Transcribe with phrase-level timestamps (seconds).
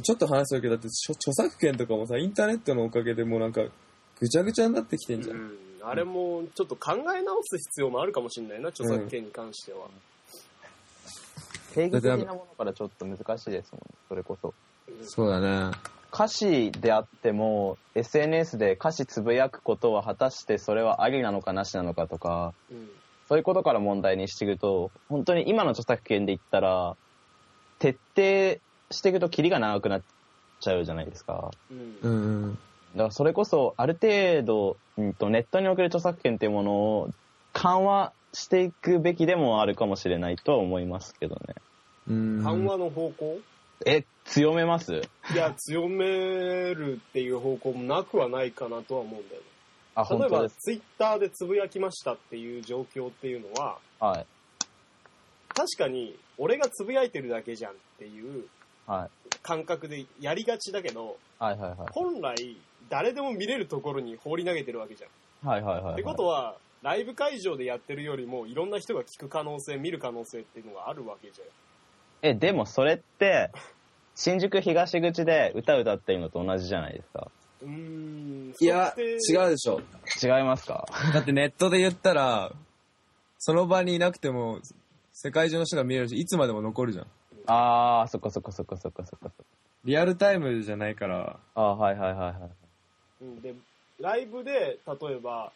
[0.00, 3.62] ちょっと話するけど、だって著著作権とかもさ、インターネットのおかげでもうなんか、
[4.20, 5.36] ぐちゃぐちゃになってきてんじゃん。
[5.36, 9.88] うん、あれもちょっと考え直す必要もあるかもしれないな、著作権に関しては。
[11.74, 14.54] 定義的なものからちょっと難しいですもん、それこそ。
[15.02, 15.76] そうだね。
[16.12, 22.88] 歌詞であっても、SNS で歌詞つぶやくことは果たしてそれはありなのかなしなのかとか、うん
[23.32, 26.96] そういうことから問題にしていくと、本当に今の著作権で言ったら、
[27.78, 28.60] 徹底
[28.92, 30.02] していくとキリが長くなっ
[30.60, 31.50] ちゃうじゃないですか。
[32.02, 32.58] うん。
[32.94, 37.10] だからそれこそ、ある程度、うんと、ネットにおける著作権っていうものを
[37.52, 41.54] 緩和していくべきでもあるかもしれないとは思いますけどね。
[42.08, 42.42] うん。
[42.42, 43.38] 緩和の方向？
[43.84, 45.02] え、強めます？
[45.32, 49.46] いや、強めるっていう方向もなくはないかなとは思うんだよね。
[49.94, 50.56] あ、例えば、本当です。
[50.60, 54.26] ツイッターでつぶやきましたっていう状況っていうのは、はい。
[55.54, 58.44] 確かに、俺がつぶやいてるだけじゃんっていうはい。
[59.42, 61.88] 感覚でやりがちだけど、はいはいはい。
[61.92, 62.56] 本来、
[62.88, 65.48] 誰でも見れるところに放り投げてるわけじゃん。
[65.48, 65.92] はいはいはい、はい。
[65.94, 71.48] ってことは、ライブ会場でやってるよりも、いろんな人が聞く可能性、見る可能性っていうのがあるわけじゃん。
[72.22, 73.50] え、でもそれって、
[74.14, 77.30] 新宿東口で歌歌ってるのと同じじゃないですか。
[77.62, 78.54] うーん。
[78.60, 79.46] いや、違う。
[79.46, 79.80] うでしょ。
[80.22, 80.86] 違いますか？
[81.14, 82.52] だってネットで言ったら、
[83.38, 84.60] その場にいなくても、
[85.12, 87.06] 世界中の人が見れるし、いつまでも残るじゃん。
[87.46, 89.52] あー、そっかそっかそっかそっかそっかそっか。
[89.84, 92.50] リアルタイムじゃないから、あー、はいはいはいはい。
[93.22, 93.54] うんで、
[94.00, 95.52] ライブで、例えば、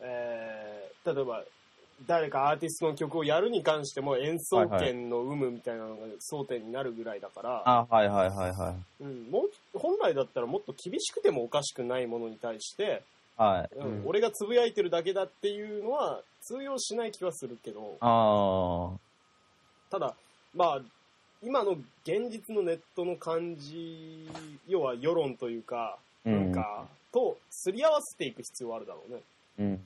[0.00, 1.44] えー、例えば、
[2.06, 9.04] 誰かアーティストの曲をやるに関しても演奏権の有無みたいなのが争点になるぐらいだから、あー、はいはいはいはい。
[9.04, 9.42] うん、も
[9.74, 13.02] う本来だったらもっと厳しくてもおかしくないものに対して、
[13.36, 13.76] はい。
[13.76, 18.90] うんうん俺がつぶやいてるだけだっていうのは通用しない気はするけど、あ
[19.90, 20.14] ただ、
[20.54, 20.80] まあ、
[21.42, 21.72] 今の
[22.04, 24.28] 現実のネットの感じ、
[24.68, 26.30] 要は世論というか、ー。
[26.30, 29.20] なんか、と、すり合わせていく必要はあるだろうね。
[29.58, 29.66] うん。
[29.66, 29.80] うん。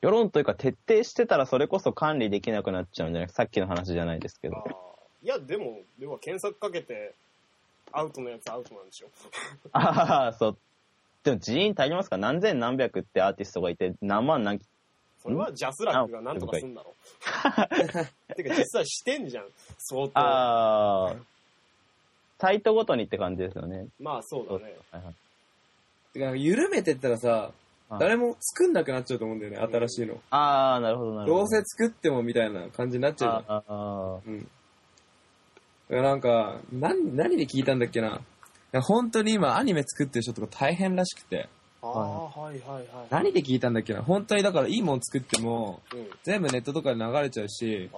[0.00, 3.28] 世論というか徹底してたらそれこそ管理できなくなっちゃうんじゃない？
[3.30, 4.56] さっきの話じゃないですけど
[5.24, 7.14] いや、でも、要は検索かけて、
[7.90, 9.08] アウトのやつアウトなんでしょ。
[9.72, 10.58] ああ、そう。
[11.24, 12.16] でも人員足りますか？
[12.16, 14.60] 何千何百ってアーティストがいて、何万何、
[15.22, 16.94] それはジャスラックがなんとかすんだろ。
[18.36, 19.44] てか実際してんじゃん、
[19.78, 20.18] 相当。
[20.18, 21.16] ああ、
[22.38, 23.86] サイトごとにって感じですよね。
[24.00, 24.76] まあそうだね。
[24.90, 25.14] はいはい
[26.14, 27.52] てか、緩めてったらさ、はい
[27.98, 30.20] 誰も作んなくなっちゃうと思うんだよね、新しいの。
[30.28, 31.38] ああ、なるほどなるほど。
[31.38, 33.56] どうせ作ってもみたいな感じになっちゃうじゃん。
[33.56, 34.42] ああうん。
[34.42, 34.50] だか
[35.88, 38.08] らなんか、何、何で聞いたんだっけな。
[38.08, 38.20] い
[38.72, 41.48] や本当に今アニメ作ってる人とか大変らしくて。
[41.80, 42.84] ああ、はいはいはい。
[43.10, 44.02] 何で聞いたんだっけな？
[44.02, 46.10] 本当にだからいいもん作っても、うん。
[46.24, 47.90] 全部ネットとかで流れちゃうし、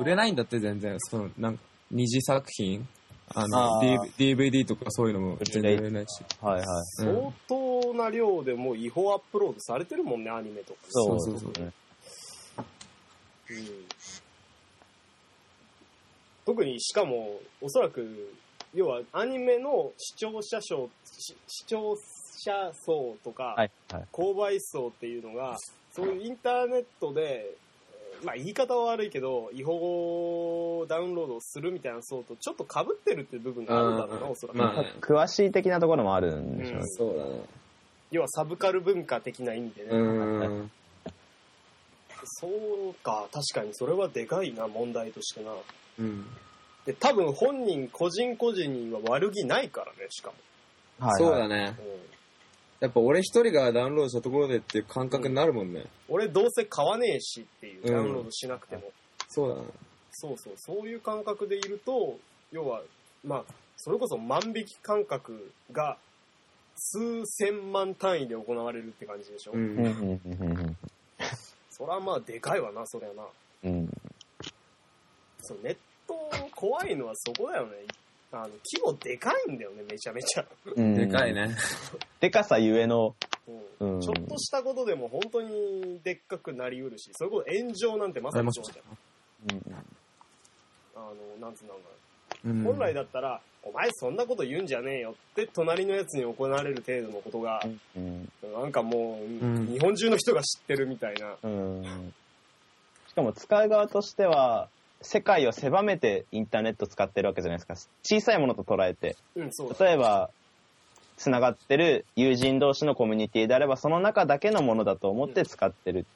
[0.00, 0.96] 売れないんだって全然。
[0.98, 2.86] その、なんか、二次作品？
[3.32, 3.82] あのあ
[4.18, 6.24] DVD とかそういうのも全然売れないし。
[6.40, 6.66] はいはい。
[7.06, 10.80] うん相当な量でもう違法アップロードされてるもんね、アニメとか。
[10.88, 11.52] そうそうそう。
[11.58, 11.72] うん
[16.46, 18.34] 特にしかもおそらく
[18.74, 21.96] 要はアニメの視聴者層し視聴
[22.40, 24.04] 者層とか、はいはい。
[24.12, 25.56] 購買層っていうのが
[25.92, 36.82] そういうインターネットでえーまあ言い方は悪いけど違法ダウンロードをするみたいな層とちょっと被ってるっていう部分があるだろうな、うんおそらく、まあね詳しい的なところもあるんでしょうね。
[36.86, 37.30] そうだね。
[38.10, 39.90] 要はサブカル文化的な意味でね。
[42.24, 45.52] そうか確かにそれはでかいな問題としてな
[45.98, 46.26] うん。
[46.84, 50.34] で多分本人個人個人には悪気ないからねしかも、
[51.08, 51.74] はいはいそうだね。
[51.78, 52.19] うん
[52.80, 55.84] やっぱ俺一人がダウンロードしたところでっていう感覚になるもんね。
[56.08, 58.90] 俺どうせ買わねえしっていううんダウンロードしなくても、
[59.28, 59.62] そうだね。
[60.12, 62.18] そうそうそういう感覚でいると
[62.52, 62.82] 要は
[63.24, 65.96] まあそれこそ万引き感覚が
[66.76, 69.56] 数千万単位で行われるって感じでしょ、う。
[69.56, 70.76] うんんうんうんうん
[71.70, 73.24] そりゃまあでかいわなそりゃな
[73.64, 73.88] うん。
[75.42, 75.76] そうネッ
[76.08, 76.14] ト
[76.54, 77.76] 怖いのはそこだよね
[78.32, 80.44] あの規模でかいんだよねめちゃめちゃ、
[80.76, 80.94] うん。
[80.94, 81.34] でかい。
[81.34, 81.56] ね。
[82.20, 83.14] でかさゆえの、
[83.80, 83.94] うん。
[83.94, 84.00] うん。
[84.00, 89.56] ちょっとしたことでも本当にでっかくなりうるしそれこそ炎上なんてまさにそうじゃん。
[89.56, 89.74] うん。
[90.94, 91.80] あのなんつうんだろ
[92.44, 92.62] ううん。
[92.62, 97.60] な本来だったら、お前そんなこと言うんじゃねえよって隣のやつに行われる程度のことが、
[97.96, 98.28] うん。
[98.54, 99.66] なんかもう、ん。
[99.66, 101.36] 日本中の人が知ってるみたいな。
[101.42, 102.12] うん。
[103.08, 104.68] しかも使う側としては、
[105.02, 107.74] 世界を狭めてインターネット使ってるわけじゃないですか。
[108.02, 109.16] 小さいものと捉えて。
[109.34, 109.84] うん、そうだ。
[109.84, 110.30] 例えば、
[111.16, 116.06] つながってる友人同士のコミュニティであれば、その中だけのものだと思って使ってる。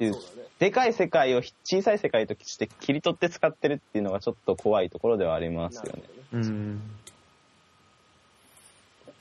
[0.00, 0.48] いうそうだね。
[0.58, 6.08] でかい世界を小さい世界として切り取って使ってるっていうのがちょっと怖いところではありますよねね。
[6.32, 6.80] うん。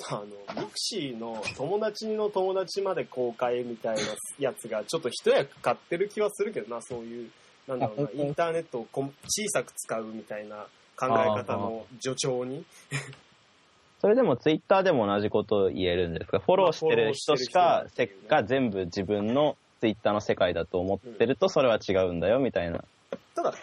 [0.08, 0.26] あの、
[0.62, 4.02] ミクシーの友達の友達まで公開みたいな
[4.40, 7.30] やつがちょっと一役買ってる気はするけどな、そういう、
[7.70, 9.12] なんだろうな、インターネットを小
[9.50, 10.66] さく使うみたいな
[10.98, 12.66] 考え方の助長に。
[14.02, 16.40] それでもツイッターでも同じことを言えるんですか？
[16.40, 22.84] フォローしてる人しか、せっか全部自分のツイッターの世界だと思ってると、それは違うんだよ、みたいな。
[23.36, 23.54] ただ、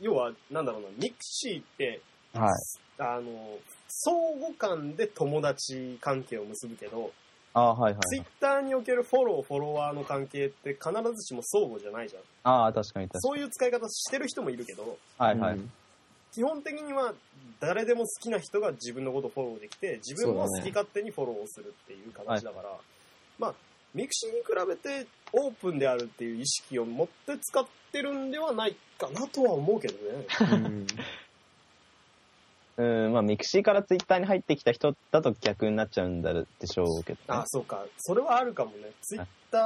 [0.00, 2.00] 要は、なんだろうな、ミクシーって、
[2.34, 2.50] はい。
[2.98, 3.58] あの、
[3.88, 7.12] 相互間で友達関係を結ぶけど、
[7.54, 12.22] ああ、はいはいツイッターにおけるフォロー、フォロワーの関係って必ずしも相互じゃないじゃん。
[12.42, 14.90] ああ、確かに確かそういう使い方してる人もいるけど、に。
[15.18, 15.60] はいはい。
[16.32, 17.14] 基本的には
[17.60, 22.76] 誰でも好きな人が自分のことをフォローできて、自分も好き勝手にフォローをするっていう形だから、
[23.38, 23.54] まあ、
[23.94, 30.26] ミクシーに比べてオープンであるっていう意識を持って使ってるんではないかなとは思うけどね。
[30.40, 30.86] うん。
[32.76, 37.24] うん、まあ、 mixi からツイッターに入ってきた人だと逆になっちゃうんだでしょうけど、ね。
[37.28, 37.84] あ、そうか。
[37.98, 38.90] それはあるかもね。
[39.02, 39.62] ツイッター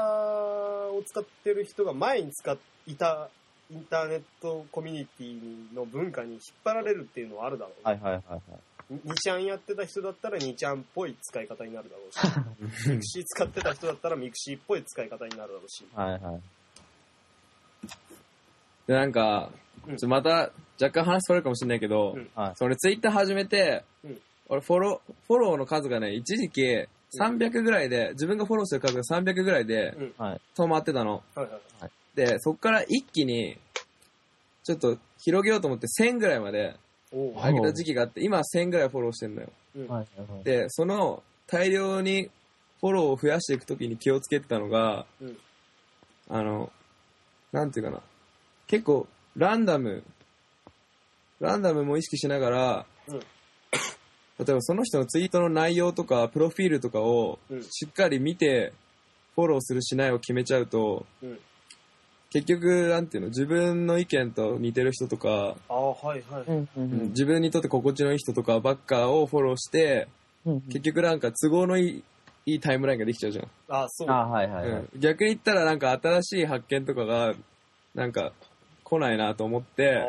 [0.90, 3.28] を使ってる人が前に使っていた
[3.70, 7.93] インターネットコミュニティの文化に引っ張られるっていうのはあるだろうね。
[7.93, 8.40] はいはいはいはい。
[9.06, 15.87] 2ちゃんやってた人だったら2ちゃんっぽい使い方になるだろうし、 mixi 使ってた人だったら mixi っぽい使い方になるだろうし。
[15.94, 16.43] はいはい。
[18.87, 19.50] で、なんか、
[19.87, 22.53] うんまた若干話それるかもしれないけど、うんはい。
[22.57, 24.19] それツイッター始めて、うん
[24.51, 26.63] 俺フォロー、フォローの数がね、一時期
[27.21, 29.95] 300ぐらいで、自分がフォローしてる数が300ぐらいで。
[30.57, 31.23] 止まってたの。
[31.35, 31.47] はい
[31.81, 31.91] はい。
[32.15, 33.59] で、そっから一気に、
[34.65, 36.77] ちょっと広げようと思って1000ぐらいまで
[37.13, 39.49] 上げた時期があって、今は1000ぐらいフォローしてんのよ。
[39.77, 39.89] うん。
[39.89, 40.45] はいはい。
[40.45, 42.31] で、その大量に
[42.81, 45.37] フォローを増やしていくときに気をつけてたのが、うん
[46.31, 46.71] あの、
[47.53, 48.03] なんていうかな。
[48.67, 50.03] 結構、ランダム、
[51.41, 53.21] ランダムも意識しながら、うん
[54.39, 58.73] 例えばその人のツイートの内容とか、プロフィールとかをうんしっかり見て、
[59.35, 61.39] フォローするしないを決めちゃうと、うん
[62.31, 65.57] 結局、なんていうの、自分の意見と似てる人とか、は
[66.15, 66.43] いはい。
[66.47, 70.09] うんうん自分にとって心地のいい人とかばっかをフォローして、
[70.45, 70.61] うん。
[70.63, 72.05] 結局なんか都合のいい
[72.45, 73.49] いいタイムラインができちゃうじゃん。
[73.69, 74.11] ああ、そう。
[74.11, 74.83] あはいはいはい。
[74.93, 77.35] うん、逆に言ったらなんか新しい発見とかが
[77.95, 78.33] なんか
[78.88, 80.05] 来ないなと思っあて。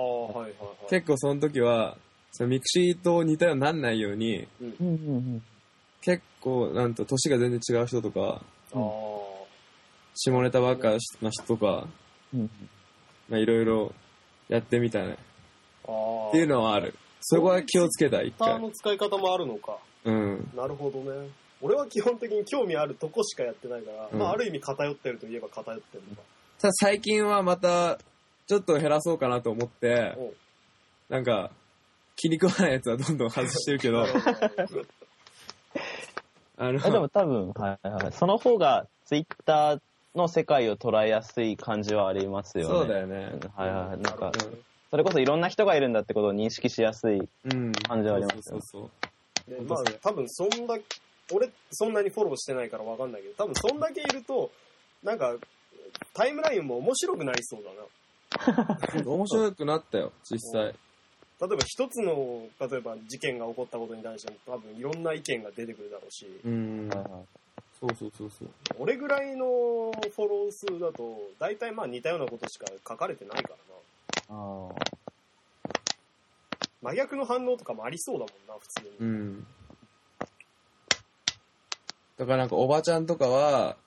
[0.90, 1.98] 結構その時は
[2.32, 4.48] その mixi と似たようになんないように。
[6.02, 8.42] 結構なんと年が全然違う人とか。
[10.16, 10.92] 下ネタばっか
[11.22, 11.88] な人とか
[12.34, 12.50] うん
[13.30, 13.94] まあいろいろ
[14.48, 15.18] やってみたね。
[16.30, 19.78] っていうのはあるそこは気をつけた一回ターの使い方もあるのか。
[20.06, 21.30] うんなるほどね。
[21.62, 26.22] 俺は基本的に興味あるとこしかやってないから、うんまあある意味偏ってるといえば偏ってるのか。
[26.60, 28.00] ただ最近はまた
[28.50, 30.18] ちょっと減らそうかなと思って
[31.08, 31.52] なんか
[32.16, 34.04] 気に食わないやつはどんどん外してるけど
[36.58, 38.12] あのえでも多分、はいはい。
[38.12, 39.82] その方がツイッター
[40.16, 42.70] の世界を捉えやすい感じはありますよね。
[42.80, 44.02] そうだよねはいはい。
[44.02, 44.34] なんか、うん
[44.92, 47.20] それこそいろんな人がいるんだってことを認識しやすい。
[47.20, 48.90] うん感じはありますよそうそう
[49.48, 50.76] そうでまあ多分そんだ
[51.32, 54.50] 俺そんなにフォローしてないからわかんないけど多分そんだけいると
[55.04, 55.36] なんか
[56.14, 57.84] タイムラインも面白くなりそうだな
[59.06, 60.74] 面白くなったよ、実際。
[61.42, 66.90] 例えば一つの例えば事件が起こったことに対しても多分いろんな意見が出てくるだろうしうん。
[67.80, 68.50] そうそうそうそう。
[68.78, 74.70] 俺ぐらいのフォロー数だと大体まあ似たようなことしか書かれてないからなあ
[76.82, 79.48] 真逆の反応とかもありそうだもんな普通に、うん。
[82.18, 83.78] だからなんかおばちゃんとかは、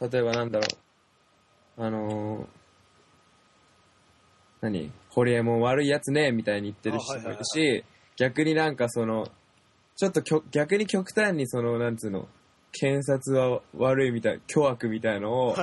[0.00, 0.66] 例えばなんだろ
[1.78, 2.46] う、あのー、
[4.64, 4.92] 何？
[5.10, 7.84] ホリエモン悪いやつね、みたいに言ってる人もいるし、
[8.16, 9.28] 逆になんかその、
[9.96, 12.28] ちょっときょ逆に極端にその、なんつうの、
[12.72, 15.56] 検察は悪いみたい、巨悪みたいのを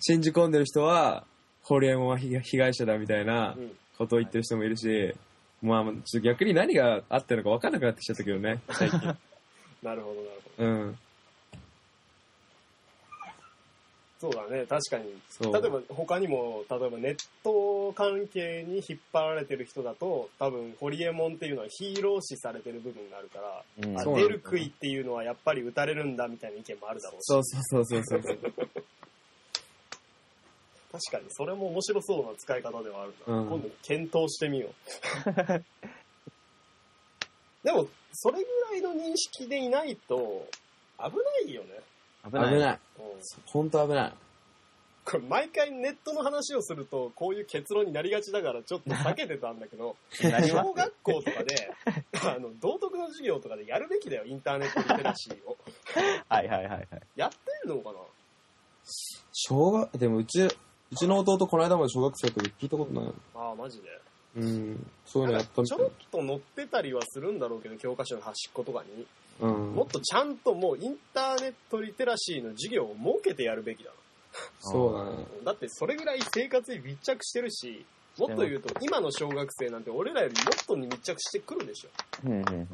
[0.00, 1.24] 信じ込んでる人は、
[1.62, 5.14] ホリエモンは被害者だみたいなうんことを言ってる人もいるし、
[5.60, 8.98] まあ、逆に何があってるのか分かんなくなってきちゃったけどね、最近。
[9.82, 10.68] なるほどなるほど。
[10.68, 10.98] うん。
[14.20, 14.66] そうだね。
[14.66, 15.18] 確かに。
[15.30, 15.54] そう。
[15.54, 23.98] 例えば他にも例えばネット関係に引っ張られてる人だと多分ホリエモンっていうのはヒーロー視されてる部分があるから、うん。
[23.98, 24.28] あそうなんだ。
[24.28, 27.24] 出る杭っていうのはやっぱり打たれるんだみたいな意見もあるだろうし。
[27.24, 28.36] そうそうそうそうそう。
[30.92, 33.46] 確かにそれも面白そうな使い方ではあるな、うん。
[33.48, 34.72] 今度検討してみよう。
[37.64, 40.48] でもそれぐらいの認識でいないと
[40.98, 41.04] 危
[41.46, 41.80] ないよね、
[42.24, 42.78] 危危ない。
[42.98, 44.12] うんほんと危ない。
[45.04, 51.72] これ毎回ネットの話をすると、こういう結論になりがちだからちょっと避けてたんだけど、 小学校とかで、
[52.22, 55.56] あの、道徳の授業とかでやるべきだよ、インターネットリテラシーを。
[56.28, 56.88] はいはいはいはい。
[57.16, 57.98] やってんのかな？
[59.32, 60.50] 小学、でもうち、う
[60.96, 63.12] ちの弟この間まで小学生だった時聞いたことない。
[63.34, 64.00] ああ、マジで？
[64.36, 64.90] うん。
[65.06, 65.90] そういうのやったみたいちょろっ。
[66.12, 69.06] と載ってたりはするんだろうけど、教科書の端っことかに。
[69.40, 69.86] うんもっ。
[69.88, 73.90] とちゃんともうインターネットリテラシーの授業を設けてやるべきだ
[74.60, 75.26] そうだね。
[75.44, 75.44] な。
[75.46, 77.84] だってそれぐらい生活に密着してるし、
[78.18, 81.88] もっと言うと今の小学生なんて俺らよりもっとに密着してくるでしょ。
[82.26, 82.68] うんうんうん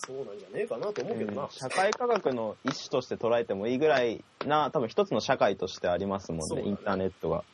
[0.00, 1.42] そうなんじゃねえかなと思うけどな。
[1.42, 7.44] うん社会科学の一種として捉えてもいいぐらいな、多分一つの社会としてありますもんね、ねインターネットが。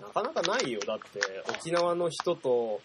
[0.00, 0.80] なかなかないよ。
[0.86, 2.82] だって沖縄の人と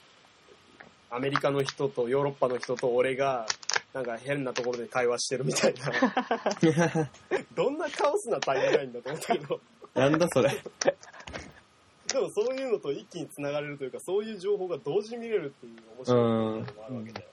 [1.11, 3.47] アメリカの人とヨーロッパの人と俺が
[3.93, 7.09] なんか変なところで会話してるみたいな。
[7.55, 9.59] どんなカオスなタイムラインだと思ったけど。
[9.95, 10.49] なんだそれ。
[12.07, 17.27] でもそういうのと一気に繋がれるというか、そういう情報が同時に見れるっていう面白いのもあるわけだよ。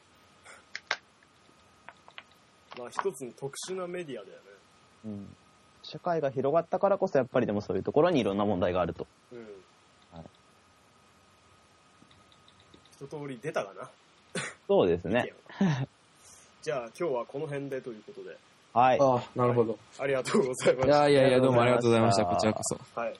[2.79, 4.43] まあ一つの特殊なメディアだよね。
[5.05, 5.37] うん
[5.83, 9.07] 社会が広がったからこそ、やっぱりでもそういうところにいろんな問題があると。
[9.33, 9.39] うん。
[10.13, 10.25] はい
[13.01, 13.89] 一通り出たかな？
[14.69, 15.33] そうですね。
[16.63, 18.37] じゃあ今日はこの辺でということで、
[18.73, 18.99] はい。
[19.01, 19.79] ああ、なるほど。
[19.99, 20.97] ありがとうございまいした。
[20.97, 22.27] やいやいや、どうもありがとうございました。
[22.27, 22.79] こちらこそ。
[23.01, 23.15] はい。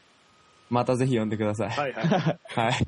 [0.69, 1.71] またぜひ呼んでください。
[1.71, 2.05] はいはい。
[2.55, 2.87] はい。